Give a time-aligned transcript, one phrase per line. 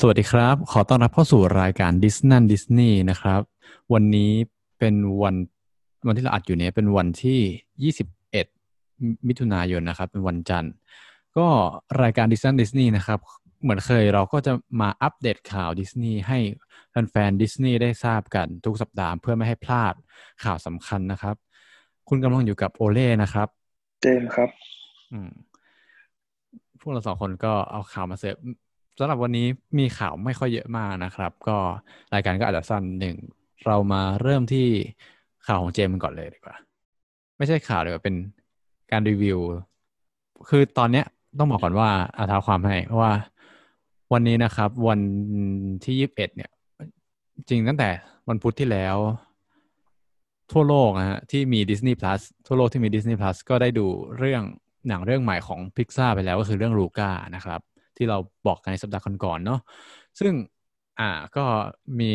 [0.00, 3.40] สวัสดีครับ ขอต้อนรับเข้าสู่รายการดิสนั่นดิสนี่นะครับ
[3.92, 4.30] วันนี้
[4.78, 5.34] เป็นวัน
[6.06, 7.92] วันที่เราอัดอยู่เนี้ยเป็นวันที่
[8.62, 10.72] 21 มิถุนายนนะครับ เป็นวันจันทร์
[11.36, 11.46] ก็
[12.02, 13.18] รายการดิสนั่นดิสนี่นะครับ
[13.62, 16.38] เหมือนเคยเราก็จะมาอัปเดตข่าวดิสนีย์ให้
[16.90, 19.94] แฟนๆดิสนีย์ได้ทราบกันทุกสัปดาห์เพื่อไม่ให้พลาด
[20.44, 21.36] ข่าวสำคัญนะครับ
[22.08, 23.48] คุณกำลังอยู่กับโอเล่นะครับ
[24.02, 24.50] เจมส์ครับ
[25.12, 25.30] อืม
[26.80, 28.36] พวกเราสองคนก็เอาข่าวมาเสิร์ฟ
[28.98, 29.46] สำหรับวันนี้
[29.78, 31.56] มีข่าวไม่ค่อยเยอะมากนะครับ ก็
[32.14, 33.16] รายการก็อาจจะสั้นหนึ่ง
[33.66, 34.66] เรามาเริ่มที่
[35.46, 36.56] ข่าวของเจมส์ก่อนเลยดีกว่า
[37.36, 38.14] ไม่ใช่ข่าวเลยว่าเป็น
[38.92, 39.38] การรีวิว
[40.48, 41.06] คือตอนเนี้ย
[41.38, 43.12] ต้องบอกก่อนว่าอาท้าความให้เพราะว่า
[44.12, 45.00] วันนี้นะครับ วัน
[45.84, 46.50] ที่ยี่สิบเอ็ดเนี่ย
[47.48, 47.88] จริงตั้งแต่
[48.28, 48.96] วันพุธที่แล้ว
[50.52, 53.86] ทั่วโลกนะฮะที่มี Disney Plus ทั่วโลกที่มี Disney Plus ก็ได้ดู
[54.18, 54.42] เรื่อง
[54.88, 57.60] หนังเรื่องใหม่ของ Pixar ไปแล้วก็คือเรื่องลูก้านะครับ
[57.96, 59.60] ที่เราบอกกันในสัปดาห์ก่อนๆเนาะ
[60.20, 60.32] ซึ่ง
[61.00, 61.44] อ่าก็
[62.00, 62.10] มี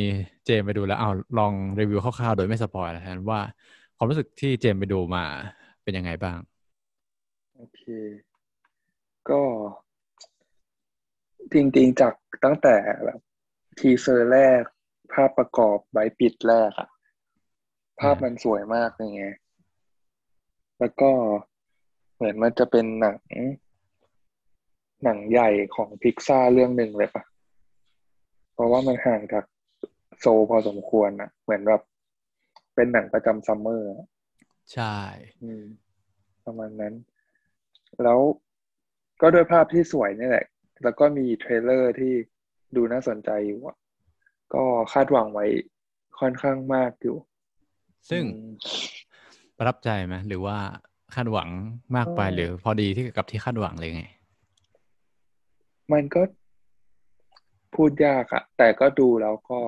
[0.45, 3.39] เจมไปดูแล้วเอาลองรีวิวคร่าวๆโดยไม่สปอยแล้วกันว่า
[3.95, 5.23] ความรู้สึกที่เจมไปดูมา
[5.83, 6.37] เป็นยังไงบ้าง
[7.55, 7.81] โอเค
[9.29, 9.41] ก็
[11.53, 13.19] จริงๆจากตั้งแต่แบบ
[13.79, 14.63] teaser แรก
[15.13, 16.89] ภาพประกอบใบปิดแรกอะ
[17.99, 19.25] ภาพมันสวยมากเลยไง
[20.79, 21.11] แล้วก็
[22.15, 23.17] เหมือนมันจะเป็นหนัง
[25.03, 27.23] หนังใหญ่ของพิกซาร์เรื่องหนึ่งเลยปะ
[28.53, 29.45] เพราะว่ามันห่างจาก
[30.19, 31.81] Soul พอสมควรอะเหมือนแบบ
[32.75, 34.07] เป็นหนังประจำ summer อะ
[34.73, 34.97] ใช่
[35.43, 35.63] อืม
[36.45, 36.93] ประมาณนั้น
[38.03, 38.19] แล้ว
[39.21, 40.45] ก็ด้วยภาพที่สวยนี่แหละ
[40.83, 42.13] แล้วก็มีเทรลเลอร์ที่
[42.75, 43.77] ดูน่าสนใจอยู่อะ
[44.53, 44.63] ก็
[44.93, 45.45] คาดหวังไว้
[46.19, 47.17] ค่อนข้างมากอยู่
[48.09, 48.51] ซึ่งอืม
[49.57, 50.57] ประทับใจไหมหรือว่า
[51.15, 51.49] คาดหวัง
[51.95, 54.05] มากไปก็หรือพอดีที่กับที่คาดหวังเลยไง
[55.93, 56.21] มันก็
[57.75, 59.59] พูดยากอะแต่ก็ดูแล้วก็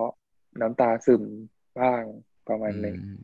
[0.62, 1.24] น้ำตาซึม
[1.80, 2.04] บ้าง
[2.48, 3.22] ประมาณหนึ่งอืม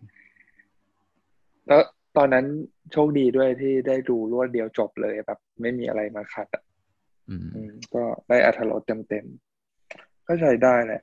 [1.67, 1.81] แล้ว
[2.17, 2.45] ตอนนั้น
[2.91, 6.63] โชคดีด้วยที่ได้ดูรวดเดียวจบเลยแบบ ไม่มีอะไรมาขัดอะ
[7.29, 11.01] อืมอืมก็ได้อรรถรสเต็มๆ ก็ใช้ได้แหละ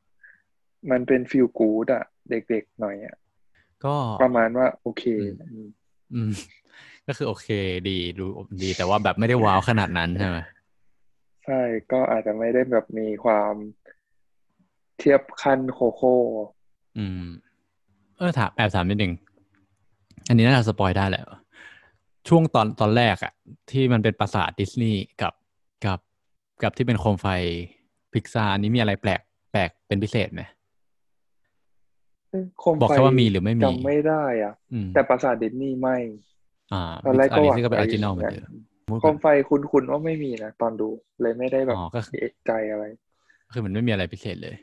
[0.91, 3.17] มันเป็นฟิลกูดอะเด็กๆหน่อยอะ
[3.85, 5.69] ก็ประมาณว่าโอเคอืมอืม
[6.15, 6.31] อืม
[7.07, 7.49] ก็คือโอเค
[7.89, 8.27] ดีดู
[8.63, 10.39] ดีแต่ว่าแบบไม่ได้ว้าวขนาดนั้นใช่ไหม
[11.47, 11.63] ใช่
[11.93, 13.55] ก็อาจจะไม่ได้แบบมีความ
[14.99, 16.15] เทียบขั้นโคโค่
[16.99, 17.25] อืม
[18.17, 19.13] เออถามแอบถามนิดหนึ่ง
[20.29, 21.23] อันนี้น่าจะสปอยได้แหละ
[22.29, 23.33] ช่วงตอนตอนแรกอะ
[23.71, 25.33] ที่มันเป็นปราสาทดิสนีย์กับ
[25.85, 25.99] กับ
[26.63, 27.27] กับที่เป็นโคมไฟ
[28.13, 29.21] พิกซาอันนี้มีอะไรแปลก
[29.53, 30.43] แปลกเป็นพิเศษไหม
[32.61, 35.97] โคมบอกไฟแค่ว่ามีหรือไม่มีจำไม่ได้อะอืมแต่ปราสาทดิสนีย์ไม่
[36.73, 38.45] อ่าตอนแรกอัก็นหนี้วังซึ่งก็เป็นอไว้อริจินอลเหมือนกัเดิมน
[39.01, 40.89] โคมไฟคุ้นๆว่าไม่มีนะตอนดู
[41.23, 42.85] เลยไม่ได้แบบอ๋อก็คือเอะใจอะไร
[43.53, 44.57] คือมันไม่มีอะไรพิเศษเลย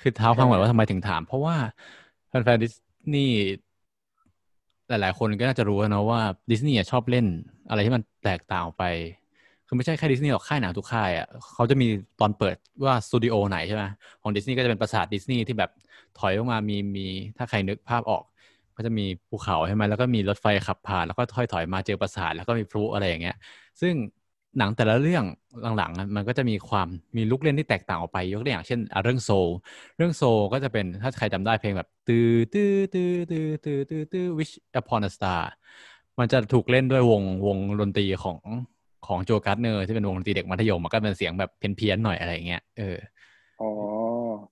[0.00, 1.56] คือเท้าความก่อนว่าทำไมถึงถาม เพราะว่า
[2.28, 2.74] แฟนๆดิส
[3.14, 3.36] นีย์
[4.88, 6.20] หลาย ๆ คนก็น่าจะรู้นะว่า
[6.50, 7.26] ดิสนีย์อะชอบเล่น
[7.68, 8.84] อะไรที่มันแตกต่างออกไป
[9.66, 11.86] คือไม่ใช่แค่ดิสนีย์หรอกค่ายหนังทุกค่ายอะเขาจะมี
[12.20, 13.84] ตอนเปิดว่าสตูดิโอไหนใช่ไหม
[14.22, 15.70] ของดิสนีย์ก็จะเป็นปราสาทดิสนีย์ที่แบบ
[16.18, 18.22] ถอยออกมามีมีถ้าใครนึกภาพออก
[18.78, 23.34] ก็จะมีภูเขาใช่ไหมแล้วก็มีรถไฟขับผ่าน แล้วก็ถอยถอยมาเจอปราสาทแล้วก็มีพลุอะไรอย่างเงี้ย
[23.80, 23.94] ซึ่ง
[24.58, 25.24] หนังแต่ละเรื่อง
[25.78, 29.48] หลังๆอะมันก็จะมีความมีลุกเล่นที่แตกต่างออกไป ยกตัวอย่างเช่นอะเรื่องโซล
[29.96, 35.40] เรื่องโซลก็จะเป็นถ้าใครจำได้เพลงแบบตื้อตื้อตื้อตื้อตื้อตื้อตื้อ wish upon a star
[36.18, 38.38] มันจะถูกเล่นด้วยวงวงดนตรีของ
[39.06, 42.96] ของโจการ์ดเนอร์ที่เป็นวงดนตรีเด็กมัธยมมันก็เป็นเสียงแบบเพี้ยนๆหน่อยอะไรอย่างเงี้ยเออ
[43.60, 43.66] อ๋อ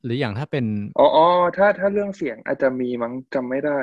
[0.04, 0.65] หรืออย่างถ้าเป็น
[0.98, 1.26] อ๋ออ๋อ
[1.56, 3.78] ถ้าถ้าเรื่องเสียงอาจจะมีมั้งจำไม่ได้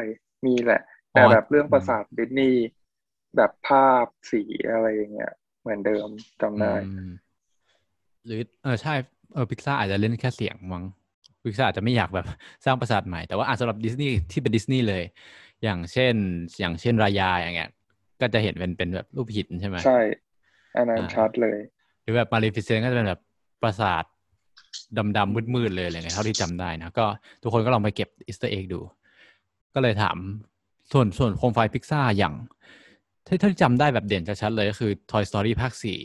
[0.48, 0.82] มีแหละ
[1.14, 2.60] แต่อ๋อแบบเรื่องปราสาทดิสนีย์
[3.36, 6.08] แบบภาพสีอะไรอย่างเงี้ยเหมือนเดิม
[6.42, 6.68] จำได้อื
[7.06, 7.10] ม
[8.26, 8.94] หรือเออใช่
[9.34, 10.84] เออพิกซ่าอาจจะเล่นแค่เสียงมั้ง
[11.44, 12.26] พิกซ่าอาจจะไม่อยากแบบ
[12.66, 15.04] สร้างปราสาทใหม่ แต่ว่าอะสำหรับดิสนีย์ที่เป็นดิสนีย์เลย
[15.64, 16.14] อย่างเช่น
[16.60, 17.70] อย่างเช่นรายาอย่างเงี้ย
[18.22, 19.98] ก็จะเห็นเป็นเป็นแบบรูปหินใช่ไหมใช่
[20.76, 21.58] อันนั้นอ่าชัดเลย
[22.02, 23.22] หรือแบบมาริฟิเซนก็จะเป็นแบบ
[23.64, 24.04] ปราสาท
[25.18, 27.06] ดำๆมืดๆเลยอะไรเงี้ยเท่าที่จำได้นะ ก็
[27.42, 28.80] ทุกคนก็ลองไปเก็บ Easter egg ดู
[29.74, 30.18] ก็เลยถาม
[30.92, 32.34] ส่วนส่วนโคมไฟพิกซ่าอย่าง
[33.28, 36.00] ที่ที่จำได้แบบเด่นชัดๆเลยก็คือ Toy Story ภาคสี่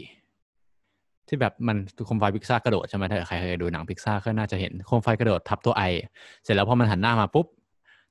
[1.29, 1.77] ที่แบบมัน
[2.07, 5.83] โคมไฟพิกซ่ากระโดดใช่ไหมถ้าใครเคยดูหนังพิกซ่าก็น่าจะเห็นโคมไฟกระโดดทับตัว I
[6.45, 7.47] เสร็จแล้วพอมันหันหน้ามาปุ๊บ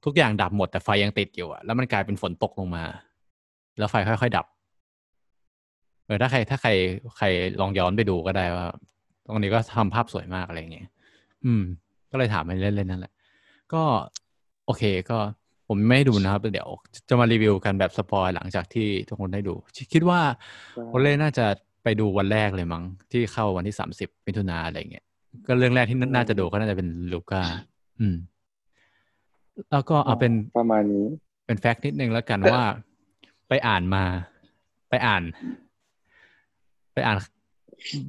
[0.06, 2.84] ทุกอย่างดับหมดแต่ไฟยังติดอยู่อะแล้วมันกลายเป็นฝนตกลงมา
[3.78, 4.46] แล้วไฟค่อย ๆ ดับ
[6.06, 6.70] เออถ้าใครถ้าใคร
[7.18, 7.26] ใคร
[7.62, 8.66] ลองย้อนไปดูก็ได้ว่า
[9.28, 10.88] ตรงนี้ก็ทำภาพสวยมากอะไรอย่างเงี้ย
[11.46, 11.64] อืม
[12.12, 13.14] ก็เลยถามไปเล่นๆนั่นแหละ
[13.74, 13.82] ก็
[14.66, 15.18] โอเคก็
[15.68, 16.70] ผมไม่ได้ดูนะครับ เดี๋ยว
[17.10, 19.54] จะมารีวิวกันแบบสปอยหลังจากที่ทุกคนได้ดู
[19.94, 20.22] คิดว่า
[20.74, 21.46] ใช่โอเล่น่าจะ
[21.84, 25.06] ไปดูวันแรกเลยมั้งที่เข้าวันที่สามสิบมิถุนาอะไรเงี้ย
[25.48, 27.42] ก็เรื่องแรกที่น่าจะดูก็น่าจะเป็นลูก้า
[28.00, 28.16] อืม
[29.72, 31.06] แล้วก็เอาเป็นประมาณนี้
[31.46, 32.62] เป็นแฟกต์นิดนึงแล้วกันว่า
[33.50, 34.04] ไปอ่านมา
[34.90, 35.24] ไปอ่าน
[36.94, 37.18] ไปอ่าน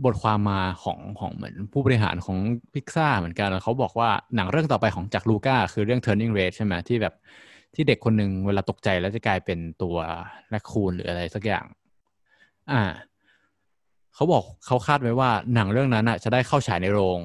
[0.05, 2.39] บทความมาของของเหมือนผู้บริหารของ
[2.75, 7.15] พิกซ่าเหมือนกันแล้วเขาบอกว่าหนังเรื่องต่อไปของจากลูก้าคือเรื่อง Turning Red ใช่ไหมที่แบบ
[7.75, 9.97] ที่เด็กคนหนึ่งเวลาตกใจแล้วจะกลายเป็นตัว
[10.51, 11.67] แรคคูนหรืออะไรสักอย่าง
[12.71, 12.83] อ่า
[14.15, 17.21] เขาบอกเขาคาดไว้ว่าหนังเรื่องนั้นอะจะได้เข้าฉายในโรง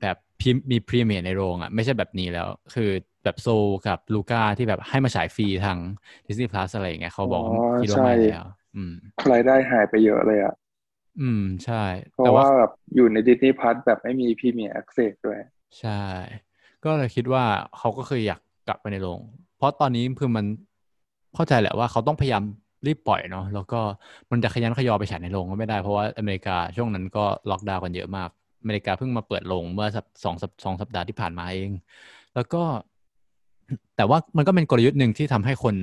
[0.00, 2.90] แบบพิมมีพรีเมียร์ในโรงอะไม่ใช่แบบนี้แล้ว คือ
[3.24, 3.48] แบบโซ
[3.88, 5.78] กับลูก้าที่แบบให้มาฉายฟรีทาง
[6.26, 8.94] Disney Plus อะไรอย่างเงี้ยเขาบอกอ๋อคิดว่าใช่ไม่แล้วอืม
[9.32, 10.54] รายได้หายไปเยอะเลยอะ
[11.20, 15.40] อืมใช่ เพราะแต่ว่าว่าแบบอยู่ใน Disney Plus แบบไม่มี Premier Access ด้วย
[15.80, 16.02] ใช่
[16.84, 17.44] ก็เลยคิดว่า
[17.78, 20.44] เขาก็คืออยากกลับไปในโรงเพ ราะตอนนี้คือมัน
[21.34, 22.42] เข้าใจแหละว่าเขาต้องพยายาม
[22.86, 23.80] รีบปล่อยเนาะแล้วก็
[24.30, 28.28] มันจะขยันขยอไปฉายในโรงก็ไม่ได้เพราะว่าอเมริกาช่วงนั้นก็ล็อกดาวน์กันเยอะมาก
[28.62, 29.88] อเมริกาเพิ่งมาเปิดโรงเมื่อ
[30.24, 31.70] สองสัปสองสัปดาห์ที่ผ่านมาเอง
[32.34, 32.62] แล้วก็
[33.96, 35.74] แต่ว่ามันก็เป็นกลยุทธ์หนึ่งที่ทำให้คน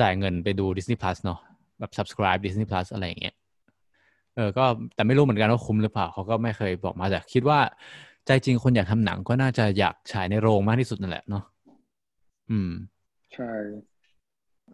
[0.00, 1.38] จ่ายเงินไปดู Disney Plus เนาะ
[1.78, 3.34] แบบ subscribe Disney Plus อะไรอย่างเงี้ย
[4.34, 4.64] เออก็
[4.94, 7.58] แต่ไม่รู้เหมือนกันว่าคุ้มหรือเปล่าเขาก็ไม่เคยบอกมาแต่คิดว่า
[8.26, 11.44] ใจจริงคนอยากทำหนังก็น่าจะอยากฉายในโรงมากที่สุดนั่นแหละเนาะ
[12.50, 12.70] อืม
[13.34, 13.52] ใช่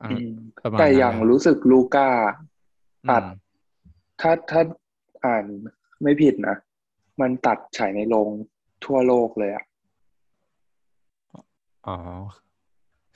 [0.03, 0.29] อ่าอืม
[0.63, 2.09] ประมาณแต่นั้นอย่างแหละรู้สึกลูก้า
[3.11, 3.41] ตัดอืม
[4.21, 4.63] ถ้าถ้า
[5.27, 5.45] อ่าน
[6.03, 6.57] ไม่ผิดนะ
[7.21, 8.29] มันตัดฉายในโรง
[8.85, 9.65] ทั่วโลกเลยอะ
[11.87, 11.97] อ๋อ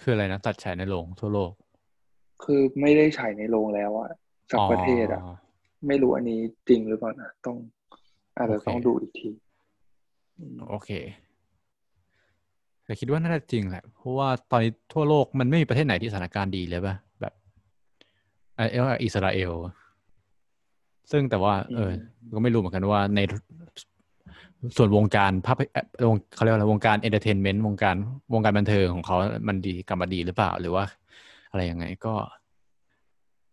[0.00, 1.52] คืออะไรนะ ตัดฉายในโรงทั่วโลก
[2.44, 4.10] คือไม่ได้ฉายในโรงแล้วอะ
[4.50, 5.22] สักประเทศอะ
[5.86, 7.56] ไม่รู้อันนี้จริงหรือเปล่านะต้อง
[8.36, 9.28] อาจจะโอเคต้องดูอีกที
[10.38, 10.90] อืมโอเค
[12.86, 17.32] แต่คิดว่าน่าจะจริงแหละ เพราะว่าตอนนี้ทั่วโลกมันไม่มีประเทศไหนที่สถานการณ์ดีเลยป่ะ แบบ
[18.56, 19.52] เออเอออิสราเอล
[21.10, 21.90] ซึ่งแต่ว่า เออ
[22.34, 23.20] ก็ไม่รู้เหมือนกันว่าใน
[24.76, 27.96] ส่วนวงการภาพเอ่อวงเขาเรียกว่าอะไรวงการ entertainment วงการ
[28.34, 29.16] วงการบันเทิงของเขา
[29.48, 30.84] มันดีกลับมาดีหรือเปล่า หรือว่า
[31.50, 32.14] อะไรยังไงก็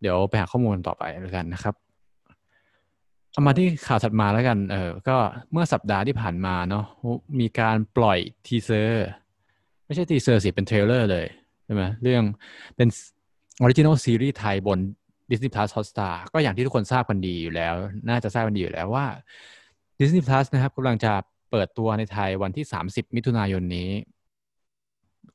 [0.02, 1.76] เดี๋ยวไปหาข้อมูลต่อไปแล้วกันนะครับ
[3.32, 5.18] เอามาที่ข่าวถัดมาแล้วกัน เออ ก็
[5.52, 6.86] เมื่อสัปดาห์ที่ผ่านมาเนาะ
[7.40, 9.08] มีการปล่อย teaser
[9.94, 11.28] ไม่ใช่ teaser สิเป็น trailer เลย
[11.66, 12.24] ใช่ไหมเรื่อง
[12.76, 12.88] เป็น
[13.62, 14.80] original ซีรีส์ไทยบน
[15.30, 17.74] Disney Plus Hotstar ก็อย่างที่ทุกคนทราบกันดีอยู่แล้ว
[18.10, 19.06] น่าจะทราบกันดีอยู่แล้วว่า
[20.00, 21.14] Disney Plus นะครับกำลังจะ
[21.52, 23.90] เปิดตัวในไทยวันที่ 30 มิถุนายนนี้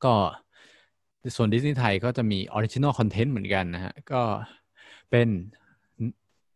[0.04, 0.14] ก็
[1.36, 4.22] ส่วน Disney ไทยก็จะมี original content เหมือนกันนะฮะ ก็
[5.10, 5.28] เป็น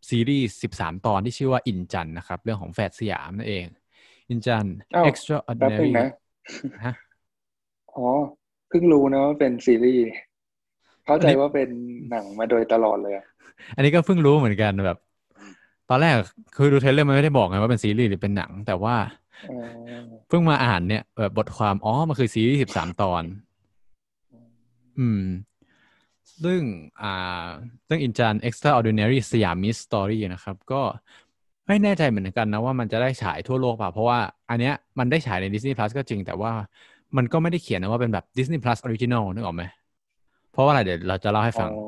[0.08, 3.66] ซีรีส์ 13 ตอนที่ชื่อว่าอินจันนะครับ เรื่องของแฝดสยามนั่นเอง
[4.30, 5.04] อินจันอ้าว
[5.58, 5.92] แป๊บนึ extraordinary ง
[6.74, 6.94] นะฮะ
[7.96, 8.08] อ๋อ
[8.68, 10.04] เพิ่งรู้นะว่าเป็นซีรีส์
[11.06, 11.68] เข้าใจอันนี้ว่าเป็น
[12.10, 13.26] หนังมาโดยตลอดเลยอะ
[13.76, 14.98] อันนี้ก็เพิ่งรู้เหมือนกันแบบ
[15.90, 16.14] ตอนแรก
[16.56, 18.96] คือดู trailer มันไม่ได้บอกไงว่าเป็นซีรีส์หรือเป็นหนัง แต่ว่า
[19.50, 19.58] อ๋อ
[20.28, 23.22] เพิ่งมาอ่านเนี่ยแบบบทความอ๋อมันคือซีรีส์สิบสามตอน
[24.98, 25.22] อืม
[26.44, 26.60] ซึ่ง
[27.02, 27.46] อ่า
[27.88, 30.82] ซึ่งอินจัน Extraordinary Siamese Story นะครับ ก็
[31.66, 34.18] ไม่แน่ใจเหมือนกันนะว่ามันจะได้ฉายทั่วโลกเปล่าเพราะว่า
[34.50, 36.52] อันเนี้ยมันได้ฉายใน Disney Plus ก็จริงแต่ว่า
[37.16, 39.62] มันก็ไม่ได้เขียนนะว่าเป็นแบบ Disney Plus Original นึกออกไหม
[40.52, 41.84] เพราะว่าอะไรเดี๋ยวเราจะเล่าให้ฟังอ๋อ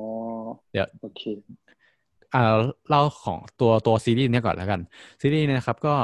[0.73, 1.23] เดี๋ยวโอเค
[2.35, 2.57] อ่า
[2.89, 4.81] เล่าของตัวตัวซีรีส์เนี้ยก่อนแล้วกัน
[5.21, 5.95] ซีรีส์เนี่ยนะครับก็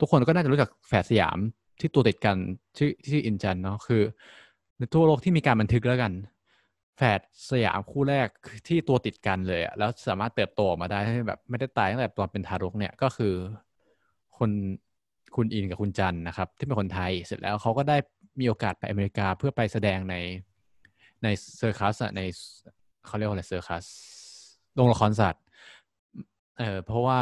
[0.00, 1.38] ทุกคนก็น่าจะรู้จักแฝดสยาม
[1.80, 2.36] ที่ตัวติดกัน
[2.78, 4.02] ชื่อชื่ออินจันเนาะคือ
[4.76, 6.12] ในทั่วโลกที่มีการบันทึกแล้วกัน
[6.96, 8.28] แฝดสยามคู่แรก
[8.68, 13.34] ที่ตัวติดกันเลยอะแล้วสามารถเติบโตออกมาได้ให้แบบไม่ได้ตายตั้งแต่ตอนเป็นทารกเนี่ยก็คือ
[14.38, 14.50] คน
[15.36, 17.96] คุณอินกับคุณจันนะครับ ที่เป็นคนไทย เสร็จแล้วเขาก็ได้
[18.40, 20.14] มีโอกาสไปอเมริกาเพื่อไปแสดงใน
[21.22, 21.28] ใน
[21.58, 22.20] circus อะใน
[23.06, 23.84] เขาเรียกว่าอะไร circus
[24.74, 25.42] โรงละครสัตว์
[26.58, 27.20] เออเพราะว่า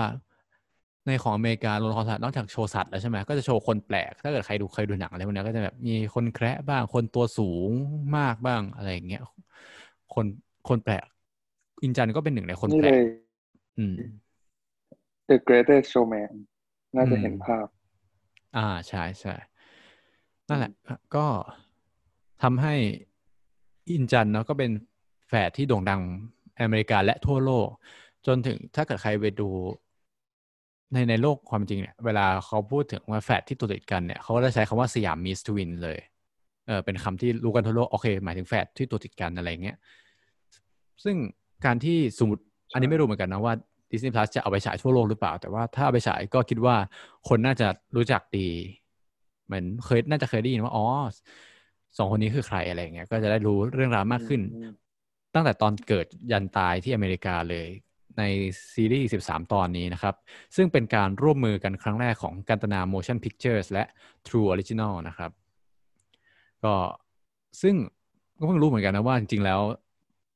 [1.07, 7.71] ในของอเมริกาโรงละครสัตว์นอกจากโชว์สัตว์แล้วใช่ไหมก็จะโชว์คนแปลก ถ้าเกิดใครดูเคยดูหนังอะไรพวกนี้ก็จะแบบมีคนแคระบ้างคนตัวสูง
[8.17, 9.23] มากบ้างอะไรอย่างเงี้ย
[10.15, 10.27] คน
[10.69, 11.05] คนแปลก
[11.83, 13.01] อินจันก็เป็นหนึ่งในคนแปลกนี่เลย
[13.79, 13.95] อืม
[15.29, 16.33] The Greatest Showman
[16.97, 17.67] น่าจะอืมเห็นภาพ
[18.57, 19.35] อ่าใช่ใช่
[20.49, 20.73] นั่นแหละ
[21.15, 21.27] ก็
[22.43, 22.75] ทำให้
[23.91, 24.71] อินจันเนาะก็เป็น
[25.29, 26.03] แฝดที่โด่งดัง
[26.61, 27.69] อเมริกาและทั่วโลก
[28.27, 29.49] จนถึงถ้าเกิดใครไปดู
[30.93, 35.99] ในในโลกความจริงเนี่ย เวลาเขาพูดถึงว่าแฝดที่ตัวติดกันเนี่ยเขาก็จะใช้คำว่า Siamese twin เลย
[36.67, 39.77] เออเป็นคำที่รู้กันทั่วโลก โอเค หมายถึงแฝดที่ตัวติดกันอะไรเงี้ย
[41.05, 41.17] ซึ่ง
[41.65, 43.55] การที่สมมติอันนี้ไม่รู้เหมือนกันนะว่า
[43.91, 46.77] Disney Plus จะเอาไปฉายทั่วโลกหรือเปล่า แต่ว่าถ้าเอาไปฉายก็คิดว่า
[47.29, 48.49] คนน่าจะรู้จักดี
[49.47, 50.87] เหมือนเคยน่าจะเคยได้ยินว่าอ๋อ
[51.97, 54.73] สองคนนี้คือใครอะไรเงี้ยก็จะได้รู้เรื่องราวมากขึ้นอืม
[55.35, 57.69] ตั้งแต่ตอนเกิดยันตายที่อเมริกาเลย
[58.19, 58.23] ใน
[58.75, 60.15] ซีรีส์ 13 ตอนนี้นะครับ
[60.57, 63.85] ซึ่งเป็นการร่วมมือกันครั้งแรกของกันตนา Motion Pictures และ
[64.27, 65.31] True Original นะครับ
[66.65, 66.75] ก็
[67.63, 67.75] ซึ่ง
[68.39, 69.61] ก็เพิ่งรู้เหมือนกันนะว่าจริงๆแล้ว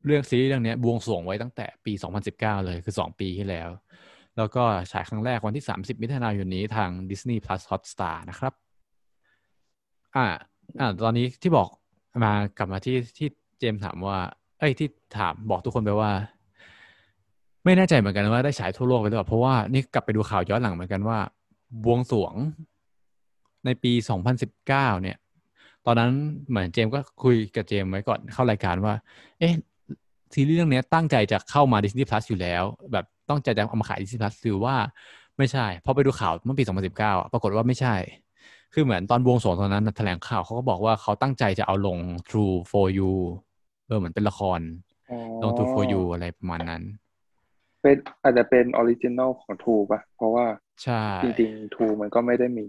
[0.07, 1.93] เรื่องซีรีส์เรื่องนี้บวงสรวงไว้ตั้งแต่ปี
[2.29, 3.69] 2019 เลยคือ 2 ปีที่แล้ว
[4.37, 8.53] แล้วก็ฉายครั้งแรกวันที่ 30 มิถุนายนนี้ทาง Disney Plus Hotstar นะครับ
[10.17, 10.27] อ่า
[10.81, 11.69] อ่าตอนนี้ที่บอก
[12.25, 13.29] มากลับมาที่ที่
[13.59, 14.19] เจมถามว่า
[14.59, 16.11] เอ้ยที่ถามบอกทุกคนไปว่า
[17.65, 21.19] ไม่แน่ใจเหมือนกันว่าได้ฉายทั่วโลกไปหรือเปล่าเพราะว่านี่กลับไปดูข่าวย้อนหลังเหมือนกันว่า
[21.85, 22.35] บวงสรวง
[23.65, 23.93] ในปี
[24.49, 25.17] 2019 เนี่ย
[25.87, 26.11] ตอนนั้น
[26.49, 28.95] เหมือนเจมก็คุยกับเจมไว้ก่อนเข้ารายการว่า
[29.39, 29.53] เอ๊ะ
[30.35, 32.63] ซีรีส์เรื่องนี้ตั้งใจจะเข้ามา Disney Plus อยู่แล้ว
[32.93, 34.75] แบบต้องใจจะเอามาขาย Disney Plus หรือว่า
[35.39, 37.95] ไม่ใช่พอไปดูข่าวเมื่อปี 2019อะปรากฏว่าไม่ใช่
[38.75, 41.99] คือเหมือนตอนบวงสรวงตอนนั้นน่ะแถลงข่าวเขาก็บอกว่าเขาตั้งใจจะเอาลง
[42.29, 43.13] True for You
[43.87, 44.61] เออเหมือนเป็นละคร
[45.11, 46.83] อ๋อลง True for You อะไรประมาณนั้น
[47.83, 50.47] เป็นอาจจะเป็น original ของ True ป่ะ เพราะว่า
[50.83, 52.67] ใช่จริงๆ True มันก็ไม่ได้มี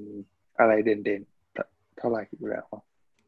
[0.60, 2.65] อะไรเด่นๆ เท่าไหร่อยู่แล้ว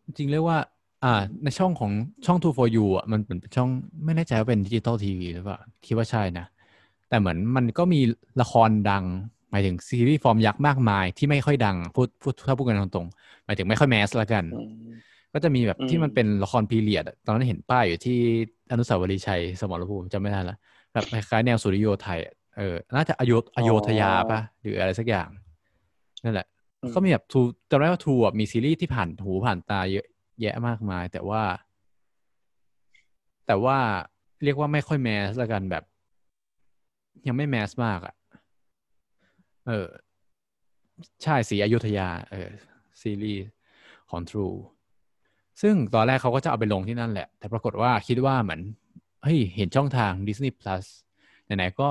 [0.05, 0.59] จริงๆเรียกว่า
[1.05, 1.91] อ่า ในช่องของ
[2.25, 3.69] ช่อง True4U อะมันเป็นช่อง
[4.05, 6.45] ไม่แน่ใจว่าเป็นดิจิตอลทีวีหรือเปล่าคิดว่าใช่นะ
[7.09, 8.01] แต่เหมือนมันก็มี
[8.41, 9.03] ละครดัง
[9.51, 14.93] หมายถึงซีรีส์ฟอร์มยักษ์มากมาย ที่ไม่ค่อยดังพูดพูดถ้าพูดกันตรงๆหมายถึงไม่ค่อย mass ละกันอืม
[15.33, 18.17] ก็จะมีแบบอืมที่มันเป็นละคร period อะตอนนั้นเห็นป้ายอยู่ที่
[18.71, 20.55] อนุสาวรีย์ชัยสมรภูมิจำไม่ได้ละ
[20.93, 25.29] แบบคล้ายๆแนวสุริโยไทยอะเออน่าจะอโยอโยธยาปะหรืออะไรสักอย่าง
[26.23, 26.47] นั่นแหละ
[26.81, 30.05] อืมก็มีแบบทูจำได้ว่าทูอะมีซีรีส์ที่ผ่านหูผ่านตาเยอะ
[30.41, 31.43] แยะมากมาย แต่ว่า
[33.47, 33.77] แต่ว่า
[34.43, 35.83] เรียกว่าไม่ค่อยแมสละกันแบบ
[37.27, 38.15] ยังไม่แมสมากอะ
[39.67, 39.87] เออ
[41.23, 42.49] ใช่สีอยุธยา เออ
[43.01, 43.45] ซีรีส์
[44.09, 44.57] ของ True
[45.61, 48.61] ซึ่งตอนแรกเขาก็จะเอาไปลงที่นั่นแหละ แต่ปรากฏว่าคิดว่าเหมือน
[49.23, 50.85] เฮ้ยเห็นช่องทาง Disney Plus
[51.45, 51.89] ไหนๆก็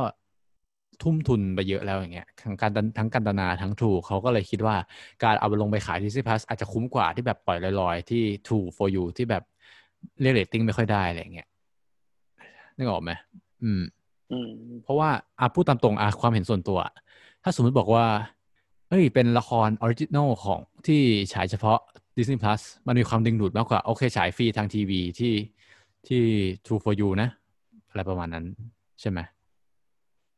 [1.03, 4.77] ทุ่มทุนไปเยอะแล้วอย่างเงี้ยทั้งการทั้งกันตนาทั้ง True เขาก็เลยคิดว่า
[5.25, 9.43] การเอาไปลงไปขาย Disney Plus อาจจะคุ้มกว่าที่แบบปล่อยลอยๆ ที่ True for You ที่แบบ
[10.21, 11.49] เรียกเรตติ้งไม่ค่อยได้อะไรอย่างเงี้ย
[12.77, 13.11] นึกออกไหม
[13.63, 13.83] อืม
[14.33, 14.51] อืม
[14.83, 16.79] เพราะว่าอะพูดตามตรงอะความเห็นส่วนตัว
[17.43, 18.05] ถ้าสมมติบอกว่า
[18.89, 21.01] เอ้ยเป็นละคร original ของที่
[21.33, 21.79] ฉายเฉพาะ
[22.17, 25.35] Disney Plus มันมีความดึงดูดมากกว่า โอเค ฉายฟรีทางทีวีที่
[26.07, 26.23] ที่
[26.65, 27.29] True4U นะ
[27.91, 28.45] อะไรประมาณนั้น
[29.01, 29.19] ใช่ไหม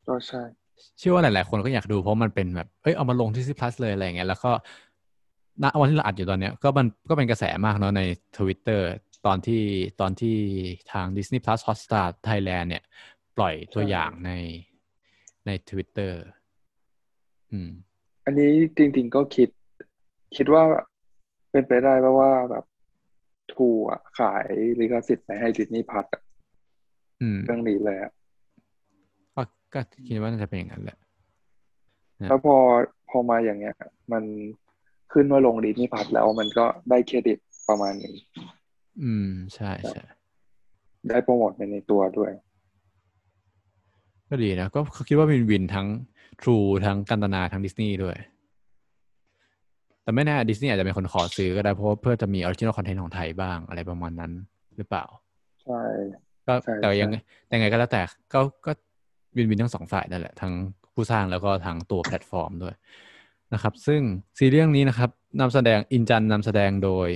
[0.07, 0.43] ก็ใช่
[0.99, 4.51] เชื่อว่าหลาย ๆ คนก็อยากดูเพราะมันเป็นแบบเอ้ยเอามาลงที่ Disney Plus เลยอะไรอย่างเงี้ยแล้วก็
[5.63, 8.01] ณวันที่เราอัดอยู่ตอนเนี้ยก็มันก็เป็นกระแสมากเนาะใน
[8.37, 8.81] Twitter
[9.25, 9.63] ตอนที่
[10.01, 10.37] ตอนที่
[10.91, 12.83] ทาง Disney Plus Hotstar Thailand เนี่ย
[13.37, 14.31] ปล่อยตัวอย่างใน
[15.45, 16.13] ใน Twitter
[17.51, 17.69] อืม
[18.25, 19.49] อันนี้จริง ๆ ก็คิด
[20.35, 20.63] คิดว่า
[21.51, 22.65] เป็นไปได้เพราะว่าแบบ
[23.53, 24.47] ทูอะขาย
[24.79, 26.05] ลิขสิทธิ์ไปให้ดิสนีย์พัท
[27.21, 28.11] อืมเรื่องนี้เลยอะ
[29.73, 30.97] ก็ก็คิดว่าน่าจะเป็นอย่างนั้นแหละ
[32.19, 32.55] ครับแล้วพอ
[33.09, 33.75] พอมาอย่างเงี้ย
[34.11, 34.23] มัน
[35.13, 37.37] ขึ้นว่าลงดิสนีย์พัทแล้วมันก็ได้เครดิต
[37.69, 38.13] ประมาณหนึง
[39.03, 40.03] อืมใช่ใช่
[41.09, 42.31] ได้โปรโมทไปในตัวด้วย
[44.29, 45.87] ก็ดีนะ ก็คิดว่าวินวินทั้ง
[46.41, 48.17] True ทั้งกันตนาทั้งดิสนีย์ด้วย
[50.03, 54.31] แต่ไม่แน่ดิสนีย์อาจจะเป็นคนขอซื้อก็ได้เพราะว่าเพื่อจะมี original content ของไทยบ้างอะไรประมาณนั้น
[54.77, 55.05] หรือเปล่า
[55.63, 55.81] ใช่
[56.47, 58.01] ก็ใช่แต่ยังใช่แต่ไงก็แล้วแต่
[58.33, 58.71] ก็ก็
[59.35, 60.53] win-win ทั้งสองฝ่ายนั่นแหละทั้ง
[60.93, 62.75] ผู้สร้างแล้วก็ทั้งตัวแพลตฟอร์มด้วย
[63.53, 64.01] นะครับ ซึ่ง
[64.37, 67.07] ซีรีส์เรื่องนี้นะครับนำแสดงอินจันนำแสดงโดย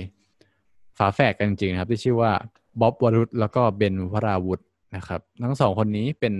[0.98, 2.32] ฝาแฝดกันจริงๆครับ ที่ชื่อว่า
[2.80, 4.60] บ๊อบวรุษแล้วก็เบนวราวุธ
[4.96, 6.34] นะครับ ทั้งสองคนนี้เป็น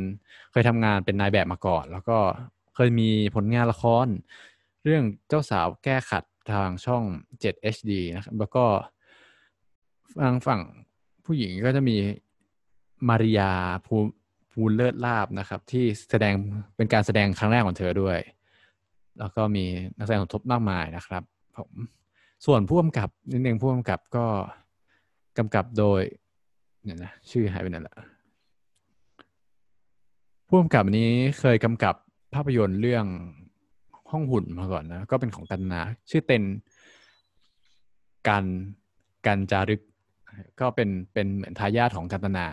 [0.52, 2.18] เคยทำงานเป็นนายแบบมาก่อน แล้วก็
[2.74, 4.06] เคยมีผลงานละคร
[4.84, 7.02] เรื่องเจ้าสาวแก้ขัดทางช่อง
[7.40, 8.64] 7 HD นะครับแล้วก็
[10.22, 10.60] ทางฝั่ง
[11.24, 11.96] ผู้หญิงก็จะมี
[13.08, 13.50] มาริยา
[13.86, 13.96] ภู
[14.52, 16.34] ภูลเลิศลาบนะครับ ที่แสดง
[16.76, 18.18] เป็นการแสดงครั้งแรกของเธอด้วย
[19.18, 19.64] แล้วก็มี
[19.96, 21.22] นักแสดงสมทบมากมายนะครับ
[21.56, 21.70] ผม
[22.46, 24.26] ส่วนผู้กำกับนิดนึงผู้กำกับก็
[25.38, 26.02] กำกับโดย
[26.82, 27.96] เนี่ยนะชื่อหายไปไหนละ
[30.48, 31.94] ผู้กำกับนี้เคยกำกับ
[32.34, 33.06] ภาพยนตร์เรื่อง
[34.10, 35.80] ห้องหุ่นมาก่อนนะ ก็เป็นของกันนา
[36.10, 36.42] ชื่อเต็น
[38.28, 38.44] กัน
[39.26, 39.82] กันจารึก
[40.60, 42.46] ก็เป็นเป็นเหมือนทายาทของกันตนา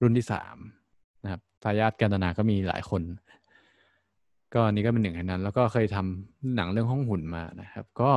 [0.00, 0.56] รุ่นที่สาม
[1.62, 3.02] ทายาทกันตนาก็มีหลายคน
[4.54, 8.10] ก็นนี้ก็เป็นหนึ่งในนั้น แล้วก็เคยทำหนังเรื่องห้องหุ่นมานะครับ ก็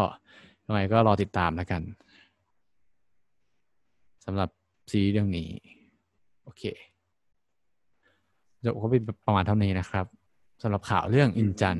[0.66, 1.82] ยังไงก็รอติดตามแล้วกัน
[4.26, 4.50] สำหรับ
[4.92, 5.50] ซีรีส์เรื่องนี้
[6.44, 6.64] โอเค
[8.64, 10.06] จบก็เป็นประมาณเท่านี้นะครับ
[10.62, 11.78] สำหรับข่าวเรื่องอินจัน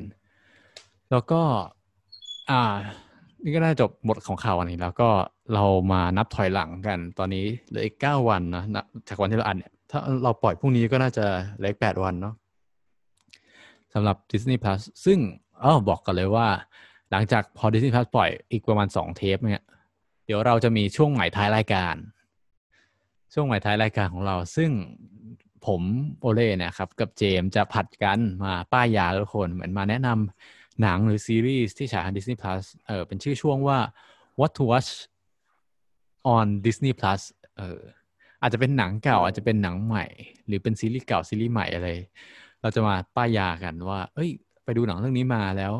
[1.10, 1.40] แล้วก็
[2.50, 2.62] อ่า
[3.42, 5.08] นี่ก็น่าจบบทของข่าววันนี้ แล้วก็
[5.54, 8.64] เรามานับถอยหลังกัน ตอนนี้เหลืออีกเก้าวันนะ
[9.08, 11.26] จากวันที่เราอัดเนี่ย ถ้าเราปล่อยพรุ่งนี้ก็น่าจะ
[11.56, 12.34] เหลืออีกแปดวันเนาะ
[13.94, 15.18] สำหรับ Disney Plus ซึ่ง
[15.60, 16.48] เออบอกกันเลยว่า
[17.10, 19.62] หลังจากพอ Disney Plus ปล่อยอีกประมาณสองเทปเนี่ย
[20.26, 21.96] เดี๋ยวเราจะมีช่วงใหม่ท้ายรายการ
[23.34, 24.70] ช่วงใหม่ท้ายรายการของเรา ซึ่ง
[25.66, 25.82] ผม
[26.20, 33.78] โอเล่เนี่ยครับ กับเจมจะผัดกันมาป้ายยาทุกคนเหมือนมาแนะนำหนังหรือซีรีส์ที่ฉายทาง Disney Plus เออเป็นชื่อช่วงว่า
[34.40, 34.90] What to Watch
[36.36, 37.20] on Disney Plus
[37.56, 37.80] เออ
[38.46, 40.04] อาจจะเป็นหนังเก่าอาจจะเป็นหนังใหม่
[40.46, 41.88] หรือเป็นซีรีส์เก่าซีรีส์ใหม่อะไร
[42.60, 44.30] เราจะมาป้ายยากันว่า เอ้ย
[44.64, 45.72] ไปดูหนังเรื่องนี้มาแล้ว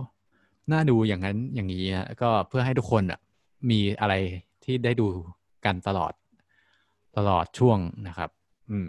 [0.72, 3.20] น่าดูอย่างนั้นอย่างนี้ฮะก็เพื่อให้ทุกคนอะ
[3.70, 4.14] มีอะไร
[4.64, 5.06] ที่ได้ดู
[5.64, 6.12] กันตลอด
[7.16, 8.30] ตลอดช่วงนะครับ
[8.70, 8.88] อืม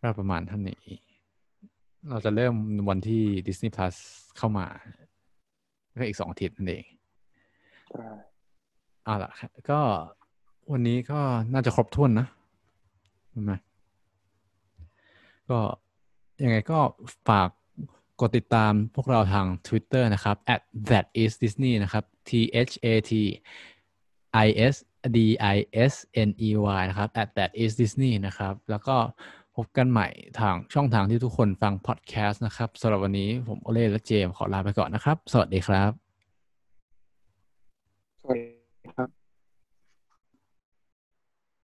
[0.00, 0.82] ก็ประมาณเท่านี้
[2.10, 2.54] เราจะเริ่ม
[2.88, 3.96] วันที่ Disney Plus
[4.36, 4.66] เข้ามา
[6.00, 6.84] ก็อีกสองอาทิตย์นั่นเอง
[7.90, 8.08] ใช่
[9.04, 9.80] เอาล่ะครับก็
[10.72, 11.20] วันนี้ก็
[11.52, 12.26] น่าจะครบถ้วนนะ
[13.30, 13.52] ใช่ไหม
[15.50, 15.58] ก็
[16.42, 16.78] ยังไงก็
[17.28, 17.48] ฝาก
[18.20, 20.60] กดติดตามพวกเราทาง Twitter นะครับ at
[20.90, 22.30] that is Disney นะครับ t
[22.68, 23.12] h a t
[24.46, 24.74] i s
[25.16, 25.18] d
[25.56, 25.56] i
[25.92, 25.94] s
[26.28, 28.96] n e y นะครับ at that is Disney นะครับ แล้วก็
[29.56, 30.08] พบกันใหม่
[30.40, 36.09] ทางช่องทางที่ทุกคนฟังพอดแคสต์นะครับสำหรับวันนี้ผมโอเล่และเจมขอลาไปก่อนนะครับ สวัสดีครับ